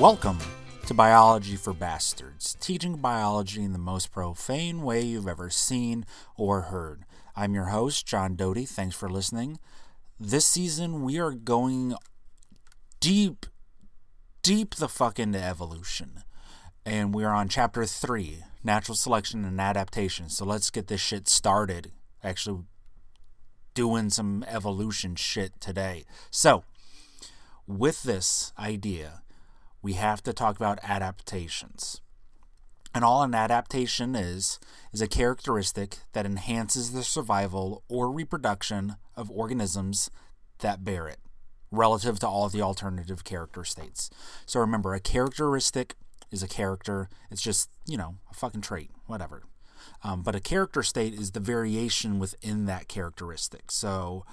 Welcome 0.00 0.38
to 0.86 0.94
Biology 0.94 1.56
for 1.56 1.74
Bastards, 1.74 2.56
teaching 2.58 2.96
biology 2.96 3.62
in 3.62 3.74
the 3.74 3.78
most 3.78 4.10
profane 4.10 4.80
way 4.80 5.02
you've 5.02 5.28
ever 5.28 5.50
seen 5.50 6.06
or 6.38 6.62
heard. 6.62 7.04
I'm 7.36 7.52
your 7.52 7.66
host, 7.66 8.06
John 8.06 8.34
Doty. 8.34 8.64
Thanks 8.64 8.96
for 8.96 9.10
listening. 9.10 9.58
This 10.18 10.46
season, 10.46 11.02
we 11.02 11.18
are 11.18 11.32
going 11.32 11.96
deep, 12.98 13.44
deep 14.42 14.74
the 14.76 14.88
fuck 14.88 15.18
into 15.18 15.38
evolution. 15.38 16.22
And 16.86 17.14
we're 17.14 17.28
on 17.28 17.50
chapter 17.50 17.84
three 17.84 18.44
natural 18.64 18.96
selection 18.96 19.44
and 19.44 19.60
adaptation. 19.60 20.30
So 20.30 20.46
let's 20.46 20.70
get 20.70 20.86
this 20.86 21.02
shit 21.02 21.28
started. 21.28 21.92
Actually, 22.24 22.62
doing 23.74 24.08
some 24.08 24.46
evolution 24.48 25.14
shit 25.14 25.60
today. 25.60 26.06
So, 26.30 26.64
with 27.66 28.02
this 28.04 28.54
idea, 28.58 29.20
we 29.82 29.94
have 29.94 30.22
to 30.22 30.32
talk 30.32 30.56
about 30.56 30.78
adaptations. 30.82 32.00
And 32.94 33.04
all 33.04 33.22
an 33.22 33.34
adaptation 33.34 34.16
is 34.16 34.58
is 34.92 35.00
a 35.00 35.06
characteristic 35.06 35.98
that 36.12 36.26
enhances 36.26 36.92
the 36.92 37.04
survival 37.04 37.84
or 37.88 38.10
reproduction 38.10 38.96
of 39.16 39.30
organisms 39.30 40.10
that 40.58 40.84
bear 40.84 41.06
it 41.06 41.20
relative 41.70 42.18
to 42.18 42.26
all 42.26 42.48
the 42.48 42.62
alternative 42.62 43.22
character 43.22 43.64
states. 43.64 44.10
So 44.44 44.58
remember, 44.58 44.92
a 44.92 45.00
characteristic 45.00 45.94
is 46.32 46.42
a 46.42 46.48
character. 46.48 47.08
It's 47.30 47.42
just, 47.42 47.70
you 47.86 47.96
know, 47.96 48.16
a 48.30 48.34
fucking 48.34 48.62
trait, 48.62 48.90
whatever. 49.06 49.42
Um, 50.02 50.22
but 50.22 50.34
a 50.34 50.40
character 50.40 50.82
state 50.82 51.14
is 51.14 51.30
the 51.30 51.40
variation 51.40 52.18
within 52.18 52.66
that 52.66 52.88
characteristic. 52.88 53.70
So 53.70 54.24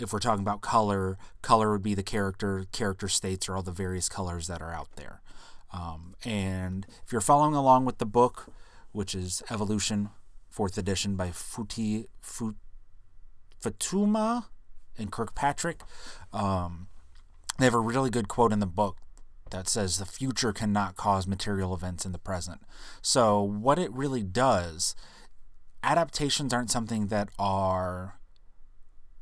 if 0.00 0.12
we're 0.12 0.18
talking 0.18 0.42
about 0.42 0.60
color, 0.60 1.18
color 1.42 1.70
would 1.72 1.82
be 1.82 1.94
the 1.94 2.02
character. 2.02 2.64
Character 2.72 3.08
states 3.08 3.48
are 3.48 3.56
all 3.56 3.62
the 3.62 3.70
various 3.70 4.08
colors 4.08 4.46
that 4.46 4.62
are 4.62 4.72
out 4.72 4.88
there. 4.96 5.20
Um, 5.72 6.14
and 6.24 6.86
if 7.04 7.12
you're 7.12 7.20
following 7.20 7.54
along 7.54 7.84
with 7.84 7.98
the 7.98 8.06
book, 8.06 8.46
which 8.92 9.14
is 9.14 9.42
Evolution, 9.50 10.10
fourth 10.48 10.76
edition 10.76 11.16
by 11.16 11.28
Futi 11.28 12.06
Fut, 12.20 12.56
and 14.98 15.12
Kirkpatrick, 15.12 15.82
um, 16.32 16.88
they 17.58 17.66
have 17.66 17.74
a 17.74 17.78
really 17.78 18.10
good 18.10 18.28
quote 18.28 18.52
in 18.52 18.60
the 18.60 18.66
book 18.66 18.96
that 19.50 19.68
says 19.68 19.98
the 19.98 20.06
future 20.06 20.52
cannot 20.52 20.96
cause 20.96 21.26
material 21.26 21.74
events 21.74 22.04
in 22.06 22.12
the 22.12 22.18
present. 22.18 22.62
So, 23.02 23.42
what 23.42 23.78
it 23.78 23.92
really 23.92 24.22
does, 24.22 24.94
adaptations 25.82 26.52
aren't 26.52 26.70
something 26.70 27.08
that 27.08 27.28
are 27.38 28.19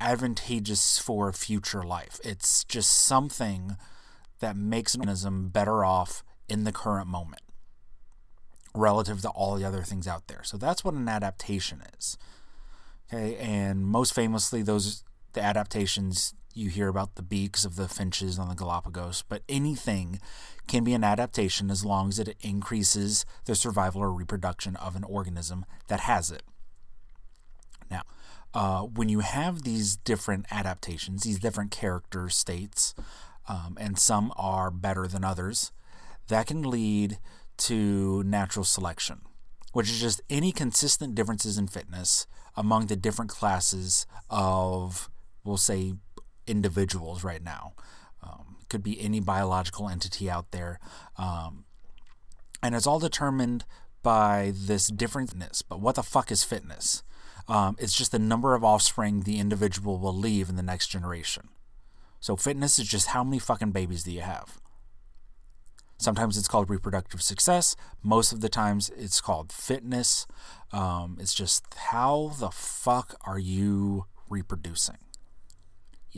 advantageous 0.01 0.99
for 0.99 1.33
future 1.33 1.83
life. 1.83 2.21
It's 2.25 2.65
just 2.65 2.91
something 2.91 3.77
that 4.41 4.57
makes 4.57 4.95
an 4.95 5.01
organism 5.01 5.49
better 5.49 5.85
off 5.85 6.23
in 6.49 6.65
the 6.65 6.73
current 6.73 7.09
moment 7.09 7.43
relative 8.75 9.21
to 9.23 9.29
all 9.31 9.57
the 9.57 9.65
other 9.65 9.83
things 9.83 10.07
out 10.07 10.29
there. 10.29 10.43
So 10.45 10.57
that's 10.57 10.85
what 10.85 10.95
an 10.95 11.09
adaptation 11.09 11.83
is. 11.99 12.17
Okay, 13.13 13.37
and 13.37 13.87
most 13.87 14.15
famously 14.15 14.63
those 14.63 15.03
the 15.33 15.43
adaptations 15.43 16.35
you 16.55 16.69
hear 16.69 16.89
about 16.89 17.15
the 17.15 17.23
beaks 17.23 17.65
of 17.65 17.77
the 17.77 17.89
finches 17.89 18.39
on 18.39 18.49
the 18.49 18.55
Galapagos, 18.55 19.25
but 19.29 19.43
anything 19.49 20.21
can 20.67 20.85
be 20.85 20.95
an 20.95 21.05
adaptation 21.05 21.71
as 21.71 21.85
long 21.85 22.09
as 22.09 22.19
it 22.19 22.37
increases 22.41 23.25
the 23.45 23.55
survival 23.55 24.03
or 24.03 24.13
reproduction 24.13 24.75
of 24.77 24.97
an 24.97 25.05
organism 25.05 25.65
that 25.87 26.01
has 26.01 26.31
it. 26.31 26.43
Now, 27.91 28.03
uh, 28.59 28.81
when 28.83 29.09
you 29.09 29.21
have 29.21 29.63
these 29.63 29.95
different 29.95 30.45
adaptations, 30.51 31.23
these 31.23 31.39
different 31.39 31.71
character 31.71 32.29
states, 32.29 32.93
um, 33.49 33.77
and 33.79 33.97
some 34.01 34.33
are 34.37 34.69
better 34.69 35.07
than 35.07 35.23
others, 35.23 35.71
that 36.27 36.49
can 36.49 36.63
lead 36.63 37.19
to 37.57 38.25
natural 38.25 38.65
selection, 38.65 39.21
which 39.75 39.89
is 39.89 40.01
just 40.01 40.21
any 40.29 40.51
consistent 40.51 41.15
differences 41.15 41.57
in 41.57 41.69
fitness 41.69 42.27
among 42.57 42.87
the 42.87 42.97
different 42.97 43.31
classes 43.31 44.07
of, 44.29 45.09
we'll 45.45 45.57
say, 45.57 45.93
individuals 46.49 47.23
right 47.23 47.45
now. 47.45 47.75
Um, 48.25 48.57
could 48.69 48.83
be 48.83 49.01
any 49.01 49.21
biological 49.21 49.89
entity 49.89 50.29
out 50.29 50.51
there. 50.51 50.81
Um, 51.17 51.65
and 52.61 52.75
it's 52.75 52.89
all 52.89 52.99
determined 52.99 53.65
by 54.03 54.53
this 54.53 54.91
differentness. 54.91 55.63
But 55.67 55.79
what 55.79 55.95
the 55.95 56.03
fuck 56.03 56.33
is 56.33 56.43
fitness? 56.43 57.05
Um, 57.49 57.77
it's 57.79 57.97
just 57.97 58.13
the 58.13 58.19
number 58.19 58.55
of 58.55 58.63
offspring 58.63 59.23
the 59.23 59.39
individual 59.39 59.99
will 59.99 60.15
leave 60.15 60.49
in 60.49 60.57
the 60.57 60.63
next 60.63 60.89
generation. 60.89 61.49
So 62.21 62.37
fitness 62.37 62.79
is 62.79 62.87
just 62.89 63.09
how 63.09 63.25
many 63.25 63.39
fucking 63.39 63.71
babies 63.71 64.03
do 64.03 64.13
you 64.13 64.21
have? 64.21 64.59
Sometimes 65.99 66.37
it's 66.37 66.49
called 66.49 66.71
reproductive 66.71 67.23
success. 67.23 67.75
Most 68.03 68.33
of 68.33 68.41
the 68.41 68.49
times 68.49 68.91
it's 68.97 69.21
called 69.21 69.51
fitness. 69.51 70.27
Um, 70.73 71.17
it's 71.21 71.35
just 71.35 71.65
how 71.75 72.33
the 72.39 72.51
fuck 72.51 73.17
are 73.25 73.39
you 73.39 74.07
reproducing? 74.29 74.99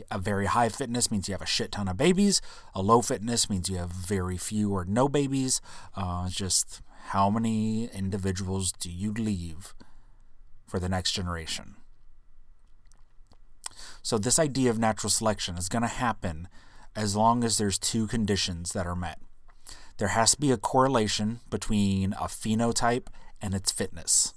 A 0.09 0.19
very 0.19 0.45
high 0.45 0.69
fitness 0.69 1.11
means 1.11 1.27
you 1.27 1.33
have 1.33 1.41
a 1.41 1.47
shit 1.47 1.71
ton 1.71 1.87
of 1.87 1.97
babies. 1.97 2.41
A 2.75 2.81
low 2.81 3.01
fitness 3.01 3.49
means 3.49 3.69
you 3.69 3.77
have 3.77 3.91
very 3.91 4.37
few 4.37 4.71
or 4.71 4.85
no 4.85 5.07
babies. 5.07 5.61
Uh, 5.95 6.29
just 6.29 6.81
how 7.07 7.29
many 7.29 7.89
individuals 7.93 8.71
do 8.71 8.89
you 8.89 9.13
leave 9.13 9.73
for 10.71 10.79
the 10.79 10.89
next 10.89 11.11
generation? 11.11 11.75
So, 14.01 14.17
this 14.17 14.39
idea 14.39 14.69
of 14.69 14.79
natural 14.79 15.09
selection 15.09 15.57
is 15.57 15.69
going 15.69 15.83
to 15.83 15.87
happen 15.87 16.47
as 16.95 17.15
long 17.15 17.43
as 17.43 17.57
there's 17.57 17.77
two 17.77 18.07
conditions 18.07 18.71
that 18.71 18.87
are 18.87 18.95
met. 18.95 19.19
There 19.97 20.07
has 20.07 20.31
to 20.31 20.39
be 20.39 20.51
a 20.51 20.57
correlation 20.57 21.41
between 21.49 22.13
a 22.13 22.23
phenotype 22.25 23.07
and 23.41 23.53
its 23.53 23.71
fitness. 23.71 24.33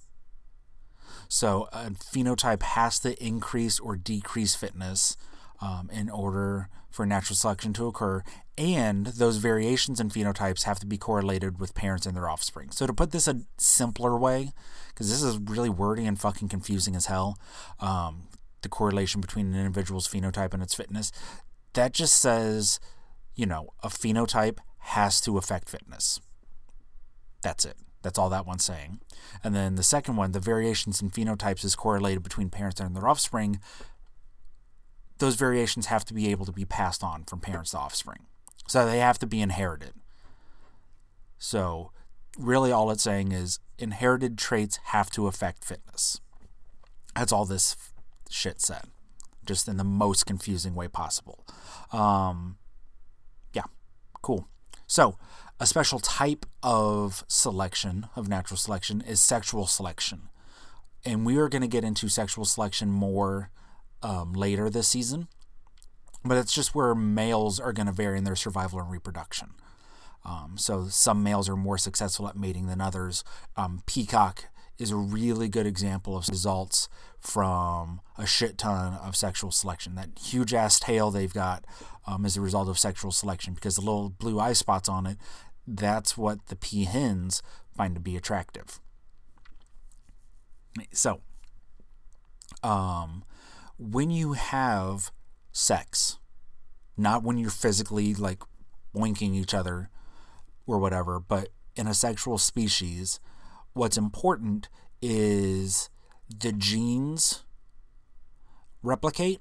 So, 1.29 1.69
a 1.73 1.91
phenotype 1.91 2.63
has 2.63 2.99
to 3.01 3.25
increase 3.25 3.79
or 3.79 3.97
decrease 3.97 4.55
fitness 4.55 5.17
um, 5.65 5.89
in 5.91 6.11
order 6.11 6.69
for 6.91 7.07
natural 7.07 7.35
selection 7.35 7.73
to 7.73 7.87
occur, 7.87 8.23
and 8.59 9.07
those 9.07 9.39
variations 9.39 9.99
in 9.99 10.11
phenotypes 10.11 10.65
have 10.65 10.79
to 10.79 10.87
be 10.87 10.99
correlated 10.99 11.59
with 11.59 11.75
parents 11.75 12.07
and 12.07 12.15
their 12.15 12.29
offspring. 12.29 12.71
So, 12.71 12.87
to 12.87 12.93
put 12.93 13.11
this 13.11 13.27
a 13.27 13.41
simpler 13.57 14.17
way, 14.19 14.53
because 14.89 15.11
this 15.11 15.23
is 15.23 15.39
really 15.39 15.71
wordy 15.71 16.07
and 16.07 16.21
fucking 16.21 16.49
confusing 16.49 16.95
as 16.95 17.07
hell, 17.07 17.39
um, 17.81 18.25
the 18.63 18.69
correlation 18.69 19.21
between 19.21 19.53
an 19.53 19.59
individual's 19.59 20.07
phenotype 20.07 20.53
and 20.53 20.63
its 20.63 20.75
fitness, 20.75 21.11
that 21.73 21.93
just 21.93 22.17
says, 22.19 22.79
you 23.35 23.47
know, 23.47 23.71
a 23.83 23.89
phenotype 23.89 24.59
has 24.79 25.21
to 25.23 25.39
affect 25.39 25.71
fitness. 25.71 26.21
That's 27.43 27.65
it. 27.65 27.77
That's 28.03 28.19
all 28.19 28.29
that 28.29 28.47
one's 28.47 28.65
saying. 28.65 29.01
And 29.43 29.55
then 29.55 29.77
the 29.77 29.83
second 29.83 30.17
one, 30.17 30.33
the 30.33 30.41
variations 30.41 31.01
in 31.01 31.11
phenotypes 31.11 31.65
is 31.65 31.75
correlated 31.75 32.23
between 32.23 32.51
parents 32.51 32.79
and 32.79 32.95
their 32.95 33.09
offspring 33.09 33.61
those 35.25 35.37
variations 35.37 35.87
have 35.87 36.05
to 36.05 36.13
be 36.13 36.31
able 36.31 36.45
to 36.45 36.53
be 36.53 36.67
passed 36.67 37.03
on 37.03 37.25
from 37.25 37.41
parents 37.41 37.71
to 37.71 37.79
offspring. 37.79 38.27
So 38.69 38.85
they 38.85 38.99
have 38.99 39.19
to 39.21 39.27
be 39.27 39.41
inherited. 39.41 39.95
So, 41.39 41.93
really, 42.39 42.71
all 42.71 42.91
it's 42.91 43.03
saying 43.03 43.33
is 43.33 43.59
inherited 43.79 44.37
traits 44.37 44.79
have 44.85 45.11
to 45.11 45.27
affect 45.27 45.65
fitness. 45.65 46.21
That's 47.17 47.33
all 47.33 47.47
this 47.47 47.75
shit 48.29 48.61
said, 48.61 48.83
just 49.47 49.67
in 49.67 49.79
the 49.79 49.85
most 49.85 50.27
confusing 50.27 50.75
way 50.75 50.89
possible. 50.89 51.47
Um, 51.91 52.59
yeah, 53.55 53.65
cool. 54.21 54.47
So, 54.87 55.17
a 55.59 55.67
special 55.67 56.01
type 56.01 56.45
of 56.63 57.25
selection, 57.29 58.09
of 58.15 58.29
natural 58.29 58.59
selection, 58.59 59.01
is 59.01 59.21
sexual 59.21 59.67
selection. 59.67 60.29
And 61.03 61.25
we 61.25 61.39
are 61.39 61.49
going 61.49 61.63
to 61.63 61.69
get 61.69 61.85
into 61.85 62.09
sexual 62.09 62.45
selection 62.45 62.91
more 62.91 63.51
um, 64.05 64.35
later 64.35 64.71
this 64.71 64.87
season. 64.87 65.27
But 66.25 66.39
it's 66.39 66.55
just 66.55 66.75
where 66.75 66.95
males 66.95 67.59
are 67.59 67.73
going 67.73 67.87
to 67.87 67.93
vary 67.93 68.17
in 68.17 68.25
their 68.25 68.37
survival 68.37 68.79
and 68.79 68.91
reproduction. 68.91 69.51
Um, 70.25 70.55
so 70.57 70.87
some 70.89 71.23
males 71.23 71.49
are 71.49 71.57
more 71.57 71.77
successful 71.77 72.29
at 72.29 72.37
mating 72.37 72.67
than 72.67 72.81
others. 72.81 73.25
Um, 73.57 73.83
peacock 73.87 74.47
is 74.79 74.91
a 74.91 74.97
really 74.97 75.49
good 75.49 75.67
example 75.67 76.17
of 76.17 76.29
results 76.29 76.89
from 77.21 78.01
a 78.19 78.27
shit 78.27 78.59
ton 78.59 78.95
of 78.95 79.17
sexual 79.17 79.51
selection. 79.51 79.95
That 79.97 80.11
huge 80.19 80.55
ass 80.55 80.81
tail 80.81 81.11
they've 81.11 81.33
got 81.33 81.65
um, 82.07 82.25
is 82.25 82.37
a 82.37 82.41
result 82.41 82.69
of 82.69 82.79
sexual 82.79 83.11
selection 83.11 83.55
because 83.55 83.77
the 83.77 83.83
little 83.83 84.09
blue 84.09 84.41
eye 84.41 84.53
spots 84.55 84.89
on 84.89 85.07
it, 85.07 85.19
that's 85.67 86.17
what 86.17 86.47
the 86.47 86.57
peahens 86.57 87.41
find 87.77 87.95
to 87.95 88.01
be 88.01 88.17
attractive. 88.17 88.81
So, 90.93 91.21
um, 92.63 93.25
when 93.79 94.11
you 94.11 94.35
have 94.35 95.11
sex, 95.53 96.19
not 96.97 97.23
when 97.23 97.39
you're 97.39 97.51
physically 97.51 98.15
like 98.15 98.43
winking 98.93 99.35
each 99.35 99.55
other 99.55 99.91
or 100.67 100.79
whatever, 100.79 101.19
but 101.21 101.49
in 101.77 101.87
a 101.87 101.95
sexual 101.95 102.39
species, 102.39 103.19
what's 103.73 103.97
important 103.97 104.69
is 105.03 105.91
the 106.29 106.53
genes 106.53 107.45
replicate, 108.83 109.41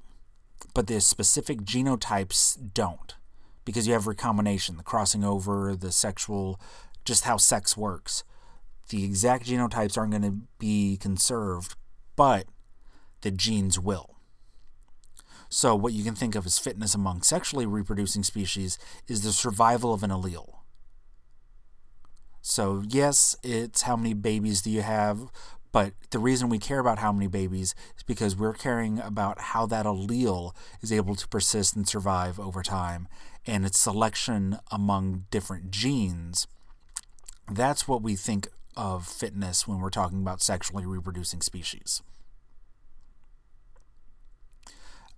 but 0.74 0.88
the 0.88 1.00
specific 1.00 1.62
genotypes 1.62 2.58
don't. 2.74 3.16
because 3.66 3.88
you 3.88 3.94
have 3.94 4.08
recombination, 4.08 4.78
the 4.78 4.84
crossing 4.84 5.24
over, 5.24 5.76
the 5.76 5.92
sexual, 5.92 6.60
just 7.06 7.24
how 7.26 7.38
sex 7.38 7.78
works. 7.78 8.24
The 8.90 9.04
exact 9.04 9.46
genotypes 9.46 9.98
aren't 9.98 10.12
going 10.12 10.24
to 10.24 10.38
be 10.60 10.98
conserved, 10.98 11.76
but 12.16 12.46
the 13.22 13.32
genes 13.32 13.80
will. 13.80 14.13
So, 15.54 15.76
what 15.76 15.94
you 15.94 16.04
can 16.04 16.16
think 16.16 16.34
of 16.34 16.48
as 16.48 16.58
fitness 16.58 16.96
among 16.96 17.22
sexually 17.22 17.68
reproducing 17.68 18.24
species 18.24 18.80
is 19.08 19.22
the 19.22 19.32
survival 19.32 19.94
of 19.94 20.02
an 20.02 20.10
allele. 20.10 20.56
So, 22.42 22.82
yes, 22.88 23.36
it's 23.44 23.84
how 23.84 23.96
many 23.96 24.16
babies 24.16 24.64
do 24.64 24.72
you 24.72 24.82
have, 24.82 25.28
but 25.72 25.94
the 26.10 26.18
reason 26.18 26.50
we 26.50 26.58
care 26.58 26.80
about 26.80 26.98
how 26.98 27.12
many 27.12 27.28
babies 27.28 27.76
is 27.96 28.02
because 28.02 28.36
we're 28.36 28.56
caring 28.56 28.98
about 28.98 29.40
how 29.40 29.68
that 29.68 29.86
allele 29.86 30.56
is 30.82 30.92
able 30.92 31.16
to 31.16 31.28
persist 31.28 31.76
and 31.76 31.88
survive 31.88 32.40
over 32.40 32.64
time 32.64 33.08
and 33.46 33.64
its 33.64 33.78
selection 33.78 34.58
among 34.72 35.26
different 35.30 35.70
genes. 35.70 36.48
That's 37.48 37.88
what 37.88 38.02
we 38.02 38.16
think 38.16 38.48
of 38.76 39.06
fitness 39.06 39.68
when 39.68 39.78
we're 39.78 39.92
talking 39.92 40.22
about 40.22 40.42
sexually 40.42 40.88
reproducing 40.88 41.42
species. 41.42 42.02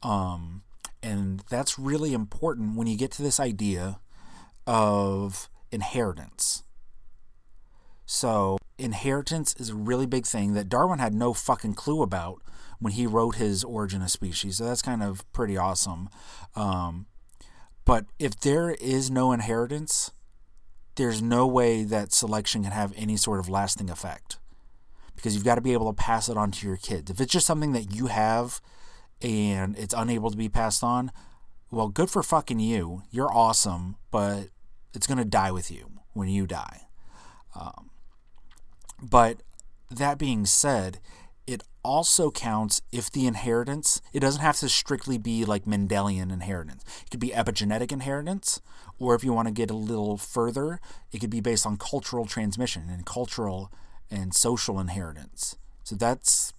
Um, 0.03 0.63
and 1.01 1.43
that's 1.49 1.77
really 1.79 2.13
important 2.13 2.75
when 2.75 2.87
you 2.87 2.97
get 2.97 3.11
to 3.11 3.23
this 3.23 3.39
idea 3.39 3.99
of 4.65 5.49
inheritance. 5.71 6.63
So, 8.05 8.57
inheritance 8.77 9.55
is 9.57 9.69
a 9.69 9.75
really 9.75 10.05
big 10.05 10.25
thing 10.25 10.53
that 10.53 10.69
Darwin 10.69 10.99
had 10.99 11.13
no 11.13 11.33
fucking 11.33 11.73
clue 11.73 12.01
about 12.01 12.41
when 12.79 12.93
he 12.93 13.07
wrote 13.07 13.35
his 13.35 13.63
Origin 13.63 14.01
of 14.01 14.11
Species. 14.11 14.57
So, 14.57 14.65
that's 14.65 14.81
kind 14.81 15.01
of 15.01 15.31
pretty 15.31 15.57
awesome. 15.57 16.09
Um, 16.55 17.07
but 17.83 18.05
if 18.19 18.39
there 18.39 18.71
is 18.71 19.09
no 19.09 19.31
inheritance, 19.31 20.11
there's 20.95 21.21
no 21.21 21.45
way 21.45 21.83
that 21.83 22.13
selection 22.13 22.63
can 22.63 22.71
have 22.71 22.93
any 22.95 23.17
sort 23.17 23.39
of 23.39 23.49
lasting 23.49 23.89
effect 23.89 24.37
because 25.15 25.35
you've 25.35 25.45
got 25.45 25.55
to 25.55 25.61
be 25.61 25.73
able 25.73 25.91
to 25.91 25.95
pass 25.95 26.29
it 26.29 26.37
on 26.37 26.51
to 26.51 26.67
your 26.67 26.77
kids. 26.77 27.09
If 27.09 27.19
it's 27.19 27.31
just 27.31 27.45
something 27.45 27.73
that 27.73 27.95
you 27.95 28.07
have 28.07 28.61
and 29.21 29.77
it's 29.77 29.93
unable 29.93 30.31
to 30.31 30.37
be 30.37 30.49
passed 30.49 30.83
on, 30.83 31.11
well, 31.71 31.89
good 31.89 32.09
for 32.09 32.23
fucking 32.23 32.59
you. 32.59 33.03
You're 33.11 33.31
awesome, 33.33 33.95
but 34.11 34.49
it's 34.93 35.07
going 35.07 35.17
to 35.17 35.25
die 35.25 35.51
with 35.51 35.71
you 35.71 35.91
when 36.13 36.29
you 36.29 36.47
die. 36.47 36.87
Um, 37.55 37.89
but 39.01 39.41
that 39.89 40.17
being 40.17 40.45
said, 40.45 40.99
it 41.47 41.63
also 41.83 42.31
counts 42.31 42.81
if 42.91 43.11
the 43.11 43.27
inheritance, 43.27 44.01
it 44.13 44.19
doesn't 44.19 44.41
have 44.41 44.57
to 44.57 44.69
strictly 44.69 45.17
be 45.17 45.45
like 45.45 45.65
Mendelian 45.65 46.31
inheritance. 46.31 46.83
It 47.03 47.11
could 47.11 47.19
be 47.19 47.29
epigenetic 47.29 47.91
inheritance, 47.91 48.61
or 48.97 49.13
if 49.15 49.23
you 49.23 49.33
want 49.33 49.47
to 49.47 49.53
get 49.53 49.69
a 49.69 49.75
little 49.75 50.17
further, 50.17 50.79
it 51.11 51.19
could 51.19 51.29
be 51.29 51.41
based 51.41 51.65
on 51.65 51.77
cultural 51.77 52.25
transmission 52.25 52.89
and 52.89 53.05
cultural 53.05 53.71
and 54.09 54.33
social 54.33 54.79
inheritance. 54.79 55.55
So 55.83 55.95
that's 55.95 56.53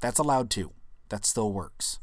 that's 0.00 0.18
allowed 0.18 0.50
too. 0.50 0.72
That 1.12 1.26
still 1.26 1.52
works. 1.52 2.00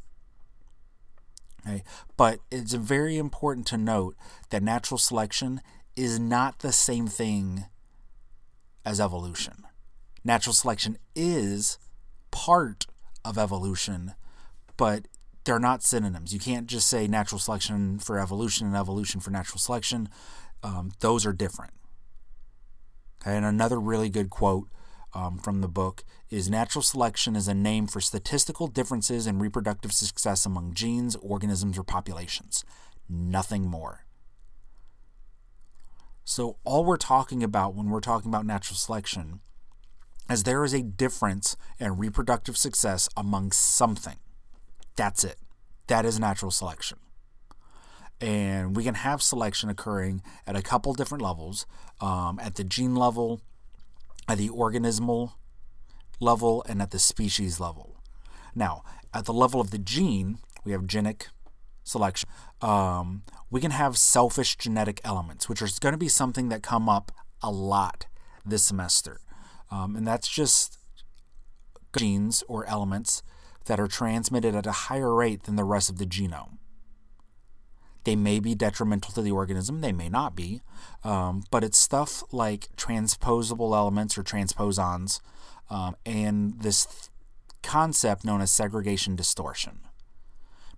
Okay? 1.66 1.84
But 2.16 2.42
it's 2.52 2.74
very 2.74 3.18
important 3.18 3.66
to 3.68 3.78
note 3.78 4.16
that 4.52 4.62
natural 4.62 5.00
selection 5.00 5.62
is 5.96 6.20
not 6.20 6.60
the 6.60 6.72
same 6.72 7.08
thing 7.08 7.66
as 8.86 9.00
evolution. 9.02 9.66
Natural 10.24 10.54
selection 10.54 11.00
is 11.16 11.80
part 12.30 12.86
of 13.26 13.40
evolution, 13.40 14.14
but 14.78 15.08
they're 15.44 15.58
not 15.58 15.82
synonyms. 15.82 16.32
You 16.32 16.40
can't 16.40 16.68
just 16.68 16.88
say 16.88 17.08
natural 17.08 17.40
selection 17.40 17.98
for 17.98 18.20
evolution 18.20 18.68
and 18.68 18.76
evolution 18.76 19.22
for 19.22 19.32
natural 19.32 19.58
selection. 19.58 20.08
Um, 20.62 20.92
those 21.00 21.26
are 21.26 21.34
different. 21.34 21.74
Okay, 23.24 23.36
and 23.36 23.44
another 23.44 23.80
really 23.80 24.10
good 24.10 24.30
quote 24.30 24.68
um, 25.14 25.38
from 25.38 25.62
the 25.62 25.68
book 25.68 26.04
is 26.30 26.50
natural 26.50 26.82
selection 26.82 27.36
is 27.36 27.48
a 27.48 27.54
name 27.54 27.88
for 27.88 28.00
statistical 28.00 28.68
differences 28.68 29.26
in 29.26 29.40
reproductive 29.40 29.92
success 29.92 30.46
among 30.46 30.74
genes, 30.74 31.16
organisms, 31.18 31.78
or 31.78 31.84
populations. 31.84 32.64
Nothing 33.10 33.66
more. 33.66 34.06
So, 36.24 36.58
all 36.64 36.86
we're 36.86 36.98
talking 36.98 37.42
about 37.42 37.74
when 37.74 37.90
we're 37.90 38.02
talking 38.02 38.30
about 38.30 38.46
natural 38.46 38.78
selection 38.78 39.40
is 40.30 40.44
there 40.44 40.64
is 40.64 40.74
a 40.74 40.84
difference 40.84 41.58
in 41.80 41.98
reproductive 41.98 42.56
success 42.56 43.10
among 43.18 43.52
something. 43.52 44.18
That's 44.96 45.24
it. 45.24 45.38
That 45.88 46.06
is 46.06 46.20
natural 46.20 46.52
selection. 46.52 47.00
And 48.22 48.76
we 48.76 48.84
can 48.84 48.96
have 48.96 49.24
selection 49.24 49.70
occurring 49.70 50.22
at 50.46 50.56
a 50.56 50.62
couple 50.62 50.94
different 50.94 51.24
levels 51.24 51.66
um, 52.00 52.40
at 52.40 52.56
the 52.56 52.64
gene 52.64 52.96
level, 52.96 53.42
at 54.30 54.38
the 54.38 54.50
organismal 54.50 55.34
level, 56.20 56.64
and 56.70 56.82
at 56.82 56.92
the 56.92 57.00
species 57.00 57.60
level. 57.60 57.98
Now, 58.54 58.84
at 59.14 59.26
the 59.26 59.34
level 59.34 59.60
of 59.60 59.72
the 59.72 59.80
gene, 59.80 60.38
we 60.64 60.72
have 60.72 60.86
genic 60.86 61.28
selection. 61.84 62.30
Um, 62.62 63.24
we 63.50 63.60
can 63.60 63.72
have 63.72 63.98
selfish 63.98 64.56
genetic 64.56 65.02
elements, 65.04 65.50
which 65.50 65.62
is 65.62 65.80
going 65.80 65.94
to 65.94 65.98
be 65.98 66.08
something 66.08 66.50
that 66.50 66.62
come 66.62 66.88
up 66.88 67.12
a 67.42 67.50
lot 67.50 68.06
this 68.46 68.64
semester. 68.66 69.20
Um, 69.72 69.96
and 69.96 70.06
that's 70.06 70.28
just 70.28 70.78
genes 71.98 72.44
or 72.48 72.66
elements 72.66 73.24
that 73.66 73.80
are 73.80 73.88
transmitted 73.88 74.56
at 74.56 74.68
a 74.68 74.72
higher 74.72 75.14
rate 75.14 75.44
than 75.44 75.56
the 75.56 75.64
rest 75.64 75.90
of 75.90 75.98
the 75.98 76.06
genome. 76.06 76.58
They 78.04 78.16
may 78.16 78.40
be 78.40 78.56
detrimental 78.56 79.14
to 79.14 79.22
the 79.22 79.32
organism, 79.32 79.82
they 79.82 79.92
may 79.92 80.10
not 80.10 80.36
be, 80.36 80.62
um, 81.04 81.44
but 81.52 81.64
it's 81.64 81.78
stuff 81.78 82.24
like 82.32 82.70
transposable 82.76 83.76
elements 83.76 84.18
or 84.18 84.24
transposons 84.24 85.20
um, 85.70 85.96
and 86.06 86.60
this 86.62 86.86
th- 86.86 87.10
concept 87.62 88.26
known 88.26 88.42
as 88.42 88.52
segregation 88.52 89.16
distortion. 89.16 89.82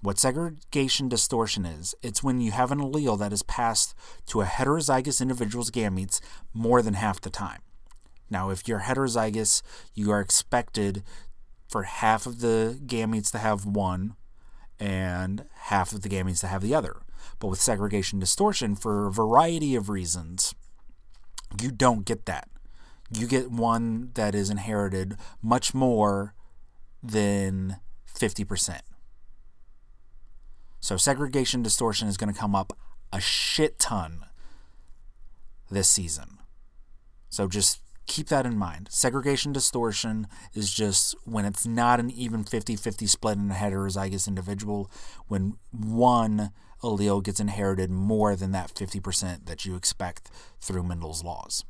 What 0.02 0.18
segregation 0.18 1.10
distortion 1.10 1.66
is, 1.66 1.94
it's 2.02 2.24
when 2.24 2.42
you 2.42 2.52
have 2.52 2.72
an 2.72 2.80
allele 2.80 3.20
that 3.20 3.32
is 3.32 3.44
passed 3.44 3.94
to 4.28 4.42
a 4.42 4.46
heterozygous 4.46 5.22
individual's 5.22 5.70
gametes 5.70 6.20
more 6.54 6.82
than 6.82 6.96
half 6.96 7.22
the 7.22 7.30
time. 7.30 7.62
Now, 8.30 8.50
if 8.50 8.68
you're 8.68 8.82
heterozygous, 8.82 9.62
you 9.94 10.10
are 10.12 10.20
expected 10.20 11.04
for 11.68 11.84
half 11.84 12.26
of 12.26 12.40
the 12.42 12.80
gametes 12.84 13.32
to 13.32 13.38
have 13.38 13.66
one 13.66 14.16
and 14.80 15.46
half 15.66 15.94
of 15.94 16.02
the 16.02 16.10
gametes 16.10 16.40
to 16.40 16.48
have 16.48 16.64
the 16.64 16.74
other. 16.74 16.98
But 17.40 17.48
with 17.48 17.62
segregation 17.62 18.20
distortion, 18.20 18.76
for 18.76 19.08
a 19.08 19.12
variety 19.12 19.76
of 19.76 19.90
reasons, 19.90 20.54
you 21.62 21.72
don't 21.72 22.06
get 22.06 22.26
that. 22.26 22.50
You 23.14 23.28
get 23.28 23.52
one 23.52 24.12
that 24.14 24.34
is 24.34 24.50
inherited 24.50 25.18
much 25.42 25.74
more 25.74 26.34
than 27.04 27.78
50%. 28.14 28.80
So 30.80 30.98
segregation 30.98 31.62
distortion 31.62 32.08
is 32.08 32.18
going 32.18 32.34
to 32.34 32.40
come 32.40 32.56
up 32.56 32.78
a 33.12 33.20
shit 33.20 33.78
ton 33.80 34.26
this 35.70 35.90
season. 35.90 36.40
So 37.30 37.48
just 37.48 37.82
keep 38.08 38.28
that 38.28 38.46
in 38.46 38.58
mind. 38.58 38.88
Segregation 38.90 39.52
distortion 39.52 40.28
is 40.54 40.74
just 40.74 41.16
when 41.24 41.46
it's 41.46 41.66
not 41.66 42.00
an 42.00 42.10
even 42.10 42.44
50 42.44 42.76
50 42.76 43.08
split 43.08 43.38
in 43.38 43.52
a 43.52 43.54
heterozygous 43.54 44.28
individual, 44.28 44.92
when 45.28 45.58
one 45.72 46.52
allele 46.84 47.24
gets 47.24 47.40
inherited 47.40 47.90
more 47.90 48.36
than 48.36 48.52
that 48.52 48.74
50% 48.74 49.46
that 49.46 49.66
you 49.66 49.76
expect 49.76 50.30
through 50.60 50.84
Mendel's 50.84 51.24
laws. 51.24 51.64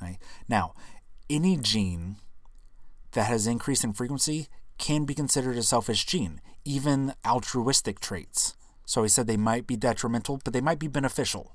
Okay? 0.00 0.18
Now, 0.48 0.74
any 1.28 1.56
gene 1.56 2.16
that 3.12 3.24
has 3.24 3.46
increased 3.46 3.84
in 3.84 3.92
frequency 3.92 4.48
can 4.78 5.04
be 5.04 5.14
considered 5.14 5.56
a 5.56 5.62
selfish 5.62 6.06
gene, 6.06 6.40
even 6.64 7.14
altruistic 7.26 8.00
traits. 8.00 8.54
So 8.84 9.02
he 9.02 9.08
said 9.08 9.26
they 9.26 9.36
might 9.36 9.66
be 9.66 9.76
detrimental, 9.76 10.40
but 10.44 10.52
they 10.52 10.60
might 10.60 10.78
be 10.78 10.88
beneficial. 10.88 11.52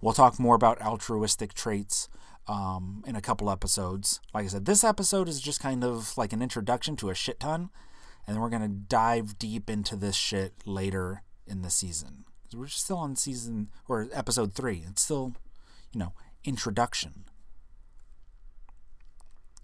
We'll 0.00 0.14
talk 0.14 0.38
more 0.38 0.54
about 0.54 0.80
altruistic 0.80 1.52
traits 1.52 2.08
um, 2.46 3.04
in 3.06 3.16
a 3.16 3.20
couple 3.20 3.50
episodes. 3.50 4.20
Like 4.32 4.44
I 4.44 4.48
said, 4.48 4.64
this 4.64 4.82
episode 4.82 5.28
is 5.28 5.40
just 5.40 5.60
kind 5.60 5.84
of 5.84 6.16
like 6.16 6.32
an 6.32 6.42
introduction 6.42 6.96
to 6.96 7.10
a 7.10 7.14
shit 7.14 7.40
ton, 7.40 7.70
and 8.30 8.40
we're 8.40 8.48
to 8.62 8.68
dive 8.68 9.38
deep 9.38 9.68
into 9.68 9.96
this 9.96 10.14
shit 10.14 10.54
later 10.64 11.22
in 11.46 11.62
the 11.62 11.70
season. 11.70 12.24
We're 12.54 12.68
still 12.68 12.98
on 12.98 13.16
season 13.16 13.68
or 13.88 14.08
episode 14.12 14.54
three. 14.54 14.84
It's 14.88 15.02
still, 15.02 15.34
you 15.92 16.00
know, 16.00 16.12
introduction. 16.44 17.24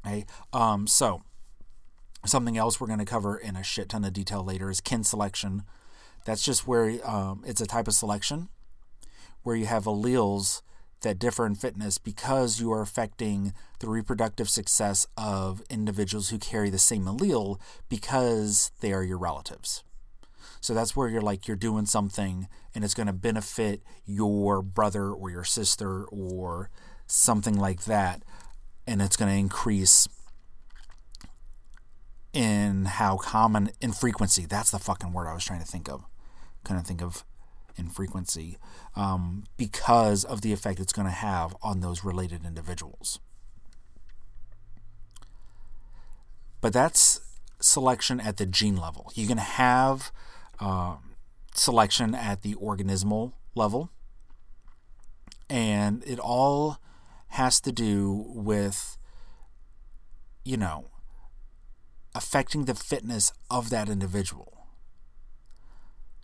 Okay. 0.05 0.25
Um, 0.53 0.87
so 0.87 1.23
Something 2.27 2.59
else 2.59 2.81
we're 2.81 2.89
to 2.99 3.05
cover 3.05 3.37
in 3.37 3.55
a 3.55 3.63
shit 3.63 3.89
ton 3.89 4.05
of 4.05 4.13
detail 4.13 4.45
later 4.45 4.69
is 4.69 4.81
kin 4.81 5.05
selection. 5.05 5.63
That's 6.25 6.45
just 6.45 6.67
where 6.67 6.99
um, 7.09 7.45
it's 7.47 7.61
a 7.61 7.67
type 7.67 7.87
of 7.87 7.95
selection 7.95 8.49
where 9.45 9.55
you 9.55 9.67
have 9.67 9.85
alleles 9.85 10.63
that 11.07 11.19
differ 11.21 11.47
in 11.47 11.55
fitness 11.55 11.99
because 11.99 12.61
you 12.61 12.73
are 12.73 12.83
affecting 12.83 13.53
the 13.79 13.89
reproductive 13.89 14.49
success 14.49 15.07
of 15.17 15.63
individuals 15.71 16.31
who 16.31 16.39
carry 16.39 16.69
the 16.69 16.79
same 16.79 17.05
allele 17.05 17.61
because 17.89 18.73
they 18.81 18.93
are 18.93 19.05
your 19.05 19.19
relatives. 19.19 19.85
So 20.61 20.75
that's 20.75 20.97
where 20.97 21.09
you're 21.09 21.23
like 21.23 21.47
you're 21.47 21.57
doing 21.57 21.87
something 21.87 22.49
and 22.75 22.83
it's 22.83 22.95
going 22.95 23.07
to 23.07 23.13
benefit 23.13 23.83
your 24.05 24.63
brother 24.63 25.13
or 25.13 25.31
your 25.31 25.45
sister 25.45 26.05
or 26.07 26.71
something 27.07 27.57
like 27.57 27.85
that 27.85 28.23
and 28.85 29.01
it's 29.01 29.17
going 29.17 29.31
to 29.31 29.39
increase 29.39 30.09
in 32.33 32.85
how 32.85 33.17
common 33.17 33.71
in 33.81 33.93
frequency. 33.93 34.45
That's 34.45 34.73
the 34.73 34.79
fucking 34.81 35.13
word 35.13 35.29
I 35.29 35.35
was 35.35 35.45
trying 35.45 35.61
to 35.61 35.67
think 35.67 35.89
of. 35.89 36.05
Kind 36.65 36.81
of 36.81 36.87
think 36.87 37.01
of 37.01 37.25
in 37.77 37.89
frequency 37.89 38.59
um, 38.95 39.45
because 39.57 40.25
of 40.25 40.41
the 40.41 40.53
effect 40.53 40.81
it's 40.81 40.93
going 40.93 41.07
to 41.07 41.13
have 41.13 41.55
on 41.63 41.81
those 41.81 42.05
related 42.05 42.45
individuals. 42.45 43.21
But 46.61 46.73
that's 46.73 47.21
selection 47.61 48.21
at 48.21 48.39
the 48.39 48.47
gene 48.47 48.77
level. 48.77 49.13
You 49.15 49.27
can 49.27 49.39
have 49.39 50.11
um, 50.59 51.17
selection 51.55 52.15
at 52.15 52.43
the 52.43 52.55
organismal 52.55 53.33
level, 53.55 53.91
and 55.49 56.03
it 56.07 56.19
all 56.19 56.79
has 57.29 57.61
to 57.61 57.73
do 57.73 58.25
with, 58.29 58.97
you 60.45 60.57
know, 60.57 60.91
affecting 62.15 62.65
the 62.65 62.75
fitness 62.75 63.33
of 63.51 63.71
that 63.71 63.89
individual. 63.89 64.56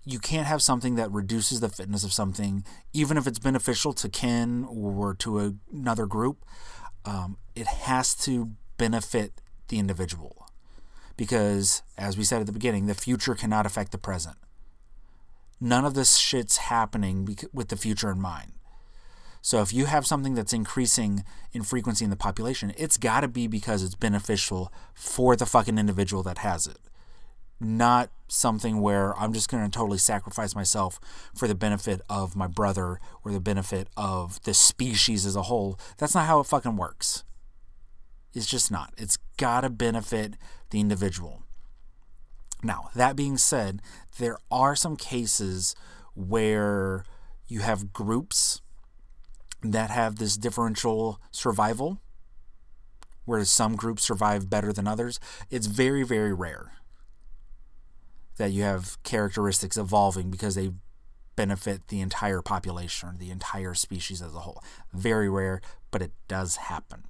You 0.05 0.19
can't 0.19 0.47
have 0.47 0.63
something 0.63 0.97
that 0.97 1.11
reduces 1.13 1.61
the 1.61 1.69
fitness 1.69 2.03
of 2.05 2.13
something, 2.13 2.65
even 2.93 3.17
if 3.17 3.27
it's 3.27 3.39
beneficial 3.39 3.93
to 3.95 4.09
kin 4.09 4.65
or 4.65 5.15
to 5.15 5.41
a, 5.41 5.55
another 5.73 6.07
group. 6.07 6.45
Um, 7.05 7.37
it 7.55 7.67
has 7.67 8.15
to 8.17 8.51
benefit 8.79 9.41
the 9.69 9.79
individual. 9.79 10.49
Because, 11.17 11.83
as 11.97 12.17
we 12.17 12.25
said 12.25 12.41
at 12.41 12.47
the 12.47 12.53
beginning, 12.53 12.87
the 12.87 12.95
future 12.95 13.35
cannot 13.35 13.67
affect 13.67 13.93
the 13.93 13.99
present. 13.99 14.37
None 15.61 15.85
of 15.85 15.95
this 15.95 16.17
shit's 16.17 16.57
happening 16.57 17.37
with 17.53 17.69
the 17.69 17.77
future 17.77 18.11
in 18.11 18.21
mind. 18.21 18.53
So 19.43 19.61
if 19.61 19.73
you 19.73 19.87
have 19.87 20.07
something 20.07 20.35
that's 20.35 20.53
increasing 20.53 21.25
in 21.53 21.63
frequency 21.65 22.05
in 22.05 22.11
the 22.11 22.17
population, 22.17 22.73
it's 22.77 22.97
got 22.97 23.21
to 23.21 23.29
be 23.29 23.49
because 23.49 23.83
it's 23.83 23.97
beneficial 23.97 24.73
for 24.95 25.35
the 25.37 25.47
fucking 25.47 25.79
individual 25.79 26.23
that 26.23 26.39
has 26.39 26.67
it. 26.67 26.79
Not 27.65 28.11
something 28.27 28.81
where 28.81 29.17
I'm 29.17 29.33
just 29.33 29.49
going 29.49 29.63
to 29.63 29.71
totally 29.71 29.99
sacrifice 29.99 30.55
myself 30.57 30.99
for 31.33 31.47
the 31.47 31.55
benefit 31.55 32.01
of 32.11 32.35
my 32.35 32.49
brother 32.49 32.99
or 33.25 33.31
the 33.31 33.39
benefit 33.39 33.87
of 33.97 34.43
the 34.43 34.53
species 34.53 35.25
as 35.25 35.37
a 35.37 35.43
whole. 35.43 35.79
That's 35.97 36.15
not 36.15 36.27
how 36.27 36.41
it 36.41 36.47
fucking 36.49 36.77
works. 36.77 37.23
It's 38.35 38.47
just 38.47 38.73
not. 38.73 38.93
It's 38.97 39.17
got 39.37 39.61
to 39.61 39.71
benefit 39.71 40.35
the 40.71 40.81
individual. 40.81 41.45
Now, 42.65 42.89
that 42.97 43.15
being 43.15 43.37
said, 43.37 43.81
there 44.19 44.39
are 44.51 44.75
some 44.75 44.97
cases 44.97 45.77
where 46.15 47.05
you 47.47 47.61
have 47.61 47.93
groups 47.93 48.61
that 49.63 49.91
have 49.91 50.17
this 50.17 50.37
differential 50.37 51.21
survival, 51.31 52.01
whereas 53.25 53.51
some 53.51 53.77
groups 53.77 54.03
survive 54.03 54.51
better 54.51 54.73
than 54.73 54.89
others. 54.89 55.21
It's 55.49 55.67
very, 55.69 56.03
very 56.03 56.33
rare 56.33 56.73
that 58.43 58.51
you 58.51 58.65
have 58.65 59.01
characteristics 59.05 59.77
evolving 59.77 60.29
because 60.29 60.57
they 60.57 60.73
benefit 61.37 61.87
the 61.87 62.01
entire 62.01 62.43
population 62.43 63.11
or 63.11 63.15
the 63.17 63.31
entire 63.31 63.73
species 63.73 64.21
as 64.21 64.35
a 64.35 64.41
whole. 64.41 64.65
Very 64.93 65.31
rare, 65.31 65.61
but 65.93 66.03
it 66.03 66.11
does 66.27 66.57
happen. 66.57 67.05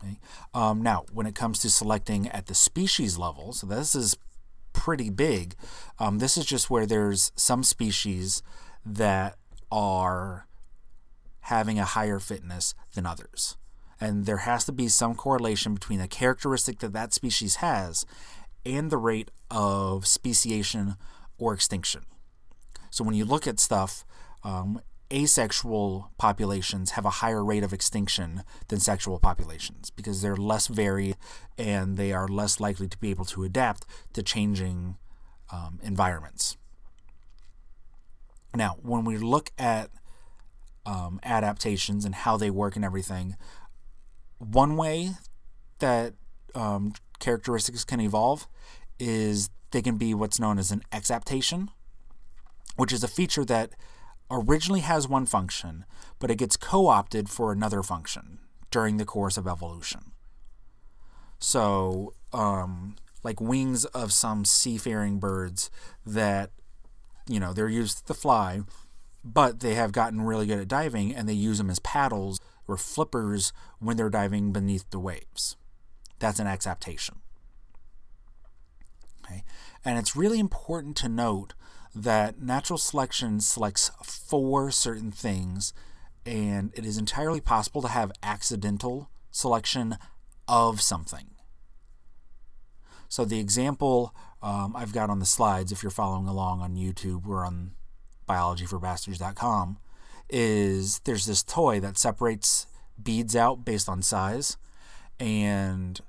Okay. 0.00 0.20
Um, 0.54 0.80
now, 0.80 1.06
when 1.12 1.26
it 1.26 1.34
comes 1.34 1.58
to 1.58 1.70
selecting 1.70 2.28
at 2.28 2.46
the 2.46 2.54
species 2.54 3.18
level, 3.18 3.52
so 3.52 3.66
this 3.66 3.96
is 3.96 4.16
pretty 4.72 5.10
big. 5.10 5.56
Um, 5.98 6.20
this 6.20 6.36
is 6.36 6.46
just 6.46 6.70
where 6.70 6.86
there's 6.86 7.32
some 7.34 7.64
species 7.64 8.44
that 8.86 9.34
are 9.72 10.46
having 11.40 11.80
a 11.80 11.84
higher 11.84 12.20
fitness 12.20 12.76
than 12.94 13.06
others. 13.06 13.56
And 14.00 14.24
there 14.24 14.38
has 14.38 14.64
to 14.66 14.72
be 14.72 14.86
some 14.86 15.16
correlation 15.16 15.74
between 15.74 15.98
the 15.98 16.06
characteristic 16.06 16.78
that 16.78 16.92
that 16.92 17.12
species 17.12 17.56
has 17.56 18.06
and 18.64 18.90
the 18.90 18.96
rate 18.96 19.30
of 19.50 20.06
speciation 20.06 20.96
or 21.38 21.54
extinction. 21.54 22.02
So 22.90 23.04
when 23.04 23.14
you 23.14 23.24
look 23.24 23.46
at 23.46 23.58
stuff, 23.58 24.04
um, 24.42 24.80
asexual 25.12 26.10
populations 26.18 26.92
have 26.92 27.04
a 27.04 27.10
higher 27.10 27.44
rate 27.44 27.62
of 27.62 27.72
extinction 27.72 28.42
than 28.68 28.80
sexual 28.80 29.18
populations 29.18 29.90
because 29.90 30.22
they're 30.22 30.36
less 30.36 30.66
varied 30.66 31.16
and 31.58 31.96
they 31.96 32.12
are 32.12 32.26
less 32.26 32.58
likely 32.60 32.88
to 32.88 32.98
be 32.98 33.10
able 33.10 33.24
to 33.26 33.44
adapt 33.44 33.84
to 34.12 34.22
changing 34.22 34.96
um, 35.52 35.78
environments. 35.82 36.56
Now, 38.54 38.76
when 38.82 39.04
we 39.04 39.16
look 39.18 39.50
at 39.58 39.90
um, 40.86 41.20
adaptations 41.22 42.04
and 42.04 42.14
how 42.14 42.36
they 42.36 42.50
work 42.50 42.76
and 42.76 42.84
everything, 42.84 43.36
one 44.38 44.76
way 44.76 45.10
that 45.78 46.14
um, 46.54 46.92
characteristics 47.24 47.84
can 47.84 48.00
evolve 48.00 48.46
is 48.98 49.50
they 49.70 49.82
can 49.82 49.96
be 49.96 50.14
what's 50.14 50.38
known 50.38 50.58
as 50.58 50.70
an 50.70 50.82
exaptation, 50.92 51.70
which 52.76 52.92
is 52.92 53.02
a 53.02 53.08
feature 53.08 53.44
that 53.44 53.70
originally 54.30 54.80
has 54.80 55.08
one 55.08 55.26
function, 55.26 55.84
but 56.18 56.30
it 56.30 56.38
gets 56.38 56.56
co 56.56 56.86
opted 56.86 57.28
for 57.28 57.52
another 57.52 57.82
function 57.82 58.38
during 58.70 58.96
the 58.96 59.04
course 59.04 59.36
of 59.36 59.46
evolution. 59.46 60.12
So, 61.38 62.14
um, 62.32 62.96
like 63.22 63.40
wings 63.40 63.84
of 63.86 64.12
some 64.12 64.44
seafaring 64.44 65.18
birds 65.18 65.70
that 66.06 66.50
you 67.26 67.40
know, 67.40 67.52
they're 67.52 67.68
used 67.68 68.06
to 68.06 68.14
fly, 68.14 68.60
but 69.24 69.60
they 69.60 69.74
have 69.74 69.92
gotten 69.92 70.20
really 70.22 70.46
good 70.46 70.58
at 70.58 70.68
diving 70.68 71.14
and 71.14 71.28
they 71.28 71.32
use 71.34 71.58
them 71.58 71.70
as 71.70 71.78
paddles 71.78 72.40
or 72.68 72.76
flippers 72.76 73.52
when 73.78 73.96
they're 73.96 74.10
diving 74.10 74.52
beneath 74.52 74.88
the 74.90 74.98
waves. 74.98 75.56
That's 76.18 76.38
an 76.38 76.46
exaptation. 76.46 77.16
Okay. 79.24 79.44
And 79.84 79.98
it's 79.98 80.16
really 80.16 80.38
important 80.38 80.96
to 80.98 81.08
note 81.08 81.54
that 81.94 82.40
natural 82.40 82.78
selection 82.78 83.40
selects 83.40 83.90
for 84.02 84.70
certain 84.70 85.12
things, 85.12 85.72
and 86.26 86.72
it 86.74 86.84
is 86.84 86.98
entirely 86.98 87.40
possible 87.40 87.82
to 87.82 87.88
have 87.88 88.10
accidental 88.22 89.10
selection 89.30 89.96
of 90.48 90.80
something. 90.80 91.30
So 93.08 93.24
the 93.24 93.38
example 93.38 94.14
um, 94.42 94.74
I've 94.76 94.92
got 94.92 95.08
on 95.08 95.20
the 95.20 95.26
slides, 95.26 95.72
if 95.72 95.82
you're 95.82 95.90
following 95.90 96.26
along 96.26 96.60
on 96.60 96.74
YouTube 96.74 97.26
or 97.26 97.46
on 97.46 97.72
biologyforbastards.com, 98.28 99.78
is 100.28 100.98
there's 101.00 101.26
this 101.26 101.42
toy 101.42 101.80
that 101.80 101.96
separates 101.96 102.66
beads 103.02 103.34
out 103.34 103.64
based 103.64 103.88
on 103.88 104.02
size, 104.02 104.56
and 105.18 106.00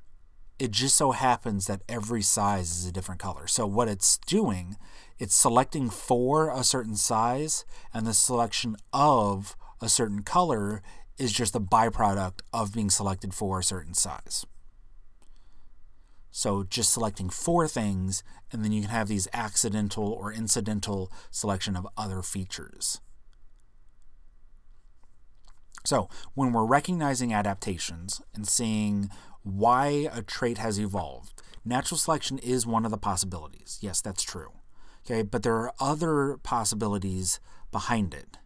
it 0.57 0.71
just 0.71 0.95
so 0.95 1.11
happens 1.11 1.67
that 1.67 1.81
every 1.89 2.21
size 2.21 2.71
is 2.71 2.85
a 2.85 2.91
different 2.91 3.19
color. 3.19 3.47
So 3.47 3.67
what 3.67 3.87
it's 3.87 4.17
doing, 4.19 4.77
it's 5.19 5.35
selecting 5.35 5.89
for 5.89 6.49
a 6.49 6.63
certain 6.63 6.95
size, 6.95 7.65
and 7.93 8.07
the 8.07 8.13
selection 8.13 8.77
of 8.93 9.55
a 9.81 9.89
certain 9.89 10.23
color 10.23 10.81
is 11.17 11.31
just 11.31 11.55
a 11.55 11.59
byproduct 11.59 12.39
of 12.53 12.73
being 12.73 12.89
selected 12.89 13.33
for 13.33 13.59
a 13.59 13.63
certain 13.63 13.93
size. 13.93 14.45
So 16.31 16.63
just 16.63 16.91
selecting 16.91 17.29
four 17.29 17.67
things, 17.67 18.23
and 18.51 18.63
then 18.63 18.73
you 18.73 18.81
can 18.81 18.89
have 18.89 19.07
these 19.07 19.27
accidental 19.33 20.11
or 20.11 20.33
incidental 20.33 21.11
selection 21.31 21.77
of 21.77 21.87
other 21.97 22.21
features. 22.21 22.99
So 25.85 26.09
when 26.33 26.51
we're 26.51 26.65
recognizing 26.65 27.33
adaptations 27.33 28.21
and 28.33 28.47
seeing 28.47 29.09
why 29.43 30.09
a 30.11 30.21
trait 30.21 30.57
has 30.57 30.79
evolved, 30.79 31.41
natural 31.63 31.97
selection 31.97 32.37
is 32.39 32.65
one 32.65 32.85
of 32.85 32.91
the 32.91 32.97
possibilities. 32.97 33.77
Yes, 33.81 34.01
that's 34.01 34.23
true. 34.23 34.51
Okay, 35.05 35.21
but 35.21 35.43
there 35.43 35.55
are 35.55 35.73
other 35.79 36.37
possibilities 36.41 37.39
behind 37.71 38.13
it. 38.13 38.37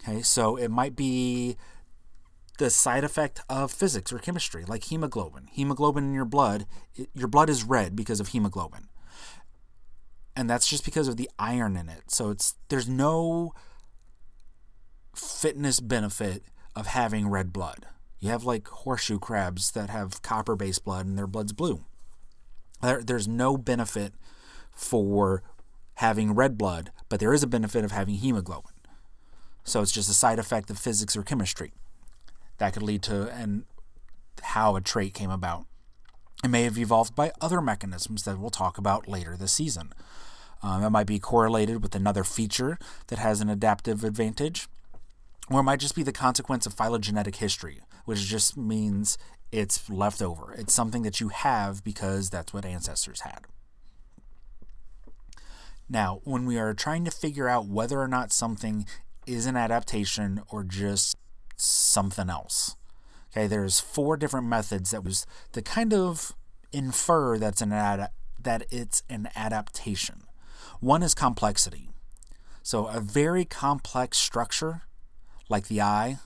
Okay, 0.00 0.22
so 0.22 0.56
it 0.56 0.70
might 0.70 0.94
be 0.94 1.56
the 2.58 2.70
side 2.70 3.02
effect 3.02 3.40
of 3.48 3.72
physics 3.72 4.12
or 4.12 4.18
chemistry, 4.18 4.64
like 4.64 4.84
hemoglobin. 4.84 5.48
Hemoglobin 5.50 6.04
in 6.04 6.14
your 6.14 6.24
blood, 6.24 6.66
it, 6.94 7.08
your 7.14 7.28
blood 7.28 7.50
is 7.50 7.64
red 7.64 7.96
because 7.96 8.20
of 8.20 8.28
hemoglobin. 8.28 8.88
And 10.36 10.48
that's 10.48 10.68
just 10.68 10.84
because 10.84 11.08
of 11.08 11.16
the 11.16 11.30
iron 11.38 11.76
in 11.76 11.88
it. 11.88 12.10
So 12.10 12.30
it's 12.30 12.54
there's 12.68 12.88
no 12.88 13.52
fitness 15.42 15.80
benefit 15.80 16.44
of 16.76 16.86
having 16.86 17.26
red 17.26 17.52
blood. 17.52 17.86
You 18.20 18.28
have 18.28 18.44
like 18.44 18.68
horseshoe 18.68 19.18
crabs 19.18 19.72
that 19.72 19.90
have 19.90 20.22
copper 20.22 20.54
based 20.54 20.84
blood 20.84 21.04
and 21.04 21.18
their 21.18 21.26
blood's 21.26 21.52
blue. 21.52 21.84
There, 22.80 23.02
there's 23.02 23.26
no 23.26 23.56
benefit 23.56 24.14
for 24.70 25.42
having 25.94 26.32
red 26.32 26.56
blood, 26.56 26.92
but 27.08 27.18
there 27.18 27.34
is 27.34 27.42
a 27.42 27.48
benefit 27.48 27.84
of 27.84 27.90
having 27.90 28.14
hemoglobin. 28.14 28.70
So 29.64 29.82
it's 29.82 29.90
just 29.90 30.08
a 30.08 30.14
side 30.14 30.38
effect 30.38 30.70
of 30.70 30.78
physics 30.78 31.16
or 31.16 31.24
chemistry 31.24 31.72
that 32.58 32.72
could 32.72 32.84
lead 32.84 33.02
to 33.02 33.28
and 33.32 33.64
how 34.42 34.76
a 34.76 34.80
trait 34.80 35.12
came 35.12 35.30
about. 35.30 35.66
It 36.44 36.50
may 36.50 36.62
have 36.62 36.78
evolved 36.78 37.16
by 37.16 37.32
other 37.40 37.60
mechanisms 37.60 38.22
that 38.22 38.38
we'll 38.38 38.50
talk 38.50 38.78
about 38.78 39.08
later 39.08 39.36
this 39.36 39.52
season. 39.52 39.92
Um, 40.62 40.84
it 40.84 40.90
might 40.90 41.08
be 41.08 41.18
correlated 41.18 41.82
with 41.82 41.96
another 41.96 42.22
feature 42.22 42.78
that 43.08 43.18
has 43.18 43.40
an 43.40 43.48
adaptive 43.48 44.04
advantage, 44.04 44.68
or 45.50 45.60
it 45.60 45.64
might 45.64 45.80
just 45.80 45.94
be 45.96 46.02
the 46.02 46.12
consequence 46.12 46.66
of 46.66 46.74
phylogenetic 46.74 47.36
history, 47.36 47.80
which 48.04 48.20
just 48.20 48.56
means 48.56 49.18
it's 49.50 49.88
leftover. 49.90 50.54
It's 50.56 50.72
something 50.72 51.02
that 51.02 51.20
you 51.20 51.28
have 51.28 51.84
because 51.84 52.30
that's 52.30 52.52
what 52.52 52.64
ancestors 52.64 53.20
had. 53.20 53.46
Now, 55.88 56.20
when 56.24 56.46
we 56.46 56.58
are 56.58 56.72
trying 56.72 57.04
to 57.04 57.10
figure 57.10 57.48
out 57.48 57.66
whether 57.66 58.00
or 58.00 58.08
not 58.08 58.32
something 58.32 58.86
is 59.26 59.46
an 59.46 59.56
adaptation 59.56 60.40
or 60.48 60.64
just 60.64 61.16
something 61.56 62.30
else, 62.30 62.76
okay, 63.30 63.46
there's 63.46 63.78
four 63.78 64.16
different 64.16 64.46
methods 64.46 64.90
that 64.92 65.04
was 65.04 65.26
to 65.52 65.60
kind 65.60 65.92
of 65.92 66.34
infer 66.72 67.36
that's 67.36 67.60
an 67.60 67.72
ad- 67.72 68.10
that 68.40 68.66
it's 68.70 69.02
an 69.10 69.28
adaptation. 69.36 70.22
One 70.80 71.02
is 71.02 71.14
complexity. 71.14 71.90
So 72.62 72.86
a 72.86 73.00
very 73.00 73.44
complex 73.44 74.16
structure 74.16 74.82
like 75.52 75.68
the 75.68 75.80
eye 75.80 76.18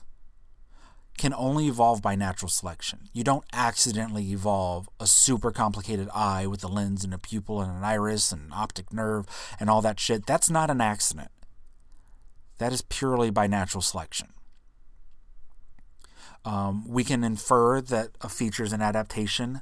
can 1.17 1.33
only 1.33 1.67
evolve 1.67 2.01
by 2.01 2.15
natural 2.15 2.49
selection. 2.49 3.09
You 3.11 3.23
don't 3.23 3.43
accidentally 3.51 4.31
evolve 4.31 4.87
a 4.99 5.07
super 5.07 5.51
complicated 5.51 6.09
eye 6.13 6.45
with 6.47 6.63
a 6.63 6.67
lens 6.67 7.03
and 7.03 7.13
a 7.13 7.17
pupil 7.17 7.59
and 7.61 7.75
an 7.75 7.83
iris 7.83 8.31
and 8.31 8.45
an 8.45 8.53
optic 8.53 8.93
nerve 8.93 9.25
and 9.59 9.69
all 9.69 9.81
that 9.81 9.99
shit. 9.99 10.25
That's 10.25 10.49
not 10.49 10.69
an 10.69 10.79
accident. 10.79 11.29
That 12.59 12.71
is 12.71 12.81
purely 12.83 13.29
by 13.29 13.47
natural 13.47 13.81
selection. 13.81 14.29
Um, 16.45 16.87
we 16.87 17.03
can 17.03 17.23
infer 17.23 17.81
that 17.81 18.09
a 18.21 18.29
feature 18.29 18.63
is 18.63 18.73
an 18.73 18.81
adaptation 18.81 19.61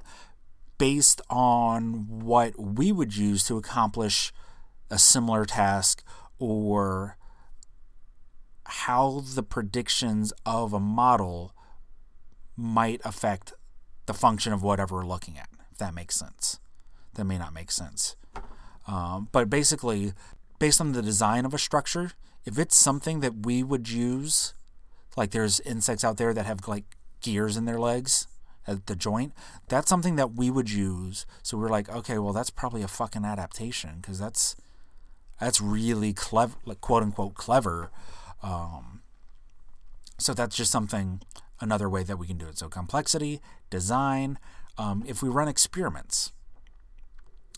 based 0.78 1.22
on 1.30 2.20
what 2.20 2.54
we 2.60 2.92
would 2.92 3.16
use 3.16 3.46
to 3.46 3.58
accomplish 3.58 4.34
a 4.92 5.00
similar 5.00 5.46
task 5.46 6.04
or 6.38 7.18
how 8.66 9.24
the 9.34 9.44
predictions 9.44 10.34
of 10.46 10.74
a 10.74 10.80
model 10.80 11.54
might 12.58 13.02
affect 13.04 13.54
the 14.06 14.14
function 14.14 14.54
of 14.54 14.64
whatever 14.64 14.96
we're 14.96 15.06
looking 15.06 15.38
at, 15.38 15.50
if 15.72 15.78
that 15.78 15.94
makes 15.94 16.16
sense. 16.16 16.60
That 17.16 17.26
may 17.26 17.38
not 17.38 17.54
make 17.54 17.72
sense. 17.72 18.16
Um, 18.88 19.30
but 19.32 19.50
basically, 19.50 20.14
based 20.60 20.80
on 20.80 20.92
the 20.92 21.02
design 21.02 21.46
of 21.46 21.54
a 21.54 21.58
structure, 21.58 22.12
if 22.46 22.60
it's 22.60 22.76
something 22.76 23.20
that 23.22 23.46
we 23.46 23.64
would 23.64 23.90
use, 23.90 24.54
like 25.18 25.32
there's 25.32 25.60
insects 25.62 26.04
out 26.04 26.18
there 26.18 26.34
that 26.34 26.46
have 26.46 26.68
like 26.68 26.84
gears 27.22 27.58
in 27.58 27.66
their 27.66 27.80
legs 27.80 28.28
at 28.68 28.86
the 28.86 28.96
joint, 28.96 29.34
that's 29.68 29.90
something 29.90 30.16
that 30.16 30.34
we 30.34 30.52
would 30.52 30.70
use. 30.70 31.26
So 31.42 31.58
we're 31.58 31.70
like, 31.70 31.90
okay, 31.90 32.20
well, 32.20 32.34
that's 32.34 32.50
probably 32.50 32.84
a 32.84 32.88
fucking 32.88 33.26
adaptation 33.26 33.98
because 34.02 34.20
that's 34.20 34.56
that's 35.40 35.60
really 35.60 36.14
clever, 36.14 36.56
like 36.66 36.82
quote 36.82 37.04
unquote 37.04 37.34
clever. 37.34 37.92
Um, 38.44 39.02
so 40.18 40.34
that's 40.34 40.56
just 40.56 40.72
something, 40.72 41.22
another 41.60 41.90
way 41.90 42.04
that 42.04 42.18
we 42.18 42.28
can 42.28 42.38
do 42.38 42.48
it. 42.48 42.58
So 42.58 42.70
complexity, 42.70 43.42
design. 43.70 44.40
Um, 44.78 45.04
if 45.08 45.22
we 45.22 45.30
run 45.30 45.48
experiments 45.48 46.32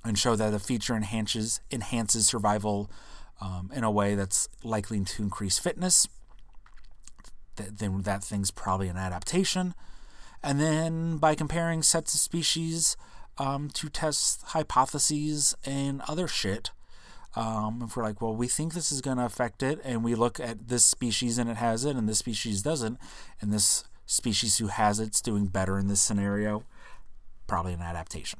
and 0.04 0.18
show 0.18 0.36
that 0.36 0.54
a 0.54 0.60
feature 0.60 0.96
enhances 0.96 1.60
enhances 1.72 2.28
survival 2.28 2.90
um, 3.42 3.72
in 3.74 3.84
a 3.84 3.92
way 3.92 4.16
that's 4.16 4.48
likely 4.64 5.00
to 5.04 5.24
increase 5.24 5.60
fitness, 5.60 6.08
th- 7.56 7.70
then 7.78 8.02
that 8.04 8.24
thing's 8.24 8.52
probably 8.52 8.88
an 8.88 8.98
adaptation. 8.98 9.74
And 10.44 10.60
then 10.60 11.18
by 11.18 11.36
comparing 11.36 11.84
sets 11.84 12.14
of 12.14 12.20
species 12.20 12.96
um, 13.38 13.70
to 13.74 13.90
test 13.90 14.42
hypotheses 14.48 15.56
and 15.66 16.02
other 16.08 16.28
shit, 16.28 16.72
um, 17.38 17.84
if 17.86 17.96
we're 17.96 18.02
like, 18.02 18.20
well, 18.20 18.36
we 18.36 18.48
think 18.48 18.74
this 18.74 18.92
is 18.92 19.00
going 19.00 19.18
to 19.18 19.26
affect 19.26 19.62
it, 19.62 19.80
and 19.84 20.04
we 20.04 20.16
look 20.16 20.40
at 20.40 20.70
this 20.70 20.84
species 20.84 21.38
and 21.38 21.48
it 21.48 21.58
has 21.58 21.86
it, 21.86 21.96
and 21.96 22.10
this 22.10 22.18
species 22.18 22.64
doesn't, 22.64 22.98
and 23.40 23.54
this 23.54 23.84
species 24.08 24.58
who 24.58 24.68
has 24.68 25.00
it's 25.00 25.22
doing 25.22 25.46
better 25.46 25.78
in 25.78 25.88
this 25.88 26.02
scenario, 26.02 26.64
probably 27.46 27.74
an 27.74 27.82
adaptation. 27.82 28.40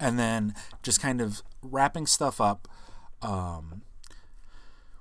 And 0.00 0.18
then 0.18 0.54
just 0.82 1.02
kind 1.02 1.20
of 1.20 1.42
wrapping 1.60 2.06
stuff 2.06 2.40
up. 2.40 2.66
Um, 3.20 3.82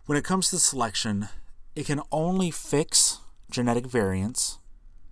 when 0.05 0.17
it 0.17 0.25
comes 0.25 0.49
to 0.49 0.59
selection, 0.59 1.29
it 1.77 1.85
can 1.85 2.01
only 2.11 2.51
fix 2.51 3.19
genetic 3.49 3.85
variants, 3.85 4.59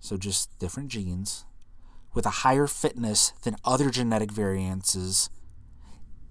so 0.00 0.18
just 0.18 0.58
different 0.58 0.90
genes, 0.90 1.46
with 2.12 2.26
a 2.26 2.40
higher 2.44 2.66
fitness 2.66 3.32
than 3.42 3.56
other 3.64 3.88
genetic 3.88 4.30
variances 4.30 5.30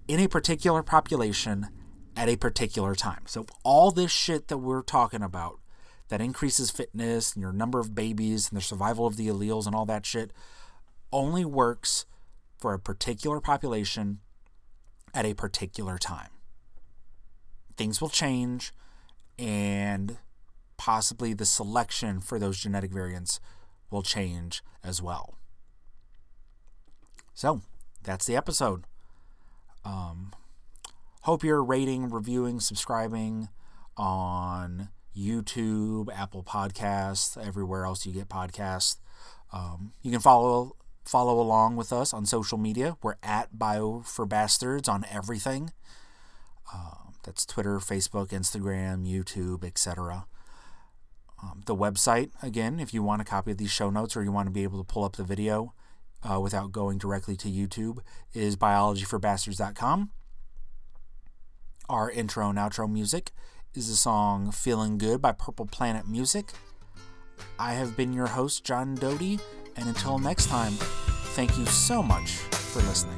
in 0.08 0.18
a 0.18 0.26
particular 0.26 0.82
population 0.82 1.68
at 2.16 2.28
a 2.28 2.36
particular 2.36 2.94
time. 2.94 3.22
So 3.26 3.46
all 3.62 3.92
this 3.92 4.10
shit 4.10 4.48
that 4.48 4.58
we're 4.58 4.82
talking 4.82 5.22
about 5.22 5.60
that 6.08 6.20
increases 6.20 6.70
fitness 6.70 7.34
and 7.34 7.42
your 7.42 7.52
number 7.52 7.78
of 7.78 7.94
babies 7.94 8.48
and 8.48 8.56
the 8.56 8.64
survival 8.64 9.06
of 9.06 9.16
the 9.16 9.28
alleles 9.28 9.66
and 9.66 9.74
all 9.74 9.86
that 9.86 10.06
shit 10.06 10.32
only 11.12 11.44
works 11.44 12.06
for 12.56 12.72
a 12.72 12.78
particular 12.78 13.40
population 13.40 14.18
at 15.14 15.26
a 15.26 15.34
particular 15.34 15.98
time. 15.98 16.30
Things 17.76 18.00
will 18.00 18.08
change 18.08 18.72
and 19.38 20.16
possibly 20.76 21.34
the 21.34 21.46
selection 21.46 22.20
for 22.20 22.38
those 22.38 22.58
genetic 22.58 22.90
variants 22.90 23.38
will 23.90 24.02
change 24.02 24.62
as 24.82 25.00
well. 25.00 25.38
So, 27.34 27.62
that's 28.02 28.26
the 28.26 28.36
episode. 28.36 28.84
Um, 29.88 30.32
hope 31.22 31.42
you're 31.42 31.64
rating, 31.64 32.10
reviewing, 32.10 32.60
subscribing 32.60 33.48
on 33.96 34.90
YouTube, 35.16 36.14
Apple 36.14 36.42
Podcasts, 36.42 37.42
everywhere 37.42 37.86
else 37.86 38.04
you 38.04 38.12
get 38.12 38.28
podcasts. 38.28 38.96
Um, 39.50 39.92
you 40.02 40.10
can 40.10 40.20
follow 40.20 40.76
follow 41.04 41.40
along 41.40 41.74
with 41.76 41.90
us 41.90 42.12
on 42.12 42.26
social 42.26 42.58
media. 42.58 42.98
We're 43.02 43.14
at 43.22 43.58
Bio 43.58 44.02
for 44.04 44.26
Bastards 44.26 44.90
on 44.90 45.06
everything. 45.10 45.72
Uh, 46.72 47.12
that's 47.24 47.46
Twitter, 47.46 47.78
Facebook, 47.78 48.28
Instagram, 48.28 49.06
YouTube, 49.10 49.64
etc. 49.64 50.26
Um, 51.42 51.62
the 51.64 51.74
website, 51.74 52.30
again, 52.42 52.78
if 52.78 52.92
you 52.92 53.02
want 53.02 53.22
a 53.22 53.24
copy 53.24 53.52
of 53.52 53.56
these 53.56 53.70
show 53.70 53.88
notes 53.88 54.18
or 54.18 54.22
you 54.22 54.32
want 54.32 54.48
to 54.48 54.52
be 54.52 54.64
able 54.64 54.76
to 54.76 54.84
pull 54.84 55.04
up 55.04 55.16
the 55.16 55.24
video, 55.24 55.72
uh, 56.22 56.40
without 56.40 56.72
going 56.72 56.98
directly 56.98 57.36
to 57.36 57.48
YouTube 57.48 57.98
is 58.34 58.56
biologyforbastards.com. 58.56 60.10
Our 61.88 62.10
intro 62.10 62.48
and 62.48 62.58
outro 62.58 62.90
music 62.90 63.32
is 63.74 63.88
the 63.88 63.96
song 63.96 64.50
Feeling 64.50 64.98
Good 64.98 65.22
by 65.22 65.32
Purple 65.32 65.66
Planet 65.66 66.06
Music. 66.06 66.52
I 67.58 67.74
have 67.74 67.96
been 67.96 68.12
your 68.12 68.26
host, 68.26 68.64
John 68.64 68.94
Doty, 68.94 69.38
and 69.76 69.88
until 69.88 70.18
next 70.18 70.46
time, 70.46 70.72
thank 71.34 71.56
you 71.56 71.66
so 71.66 72.02
much 72.02 72.30
for 72.30 72.80
listening. 72.82 73.17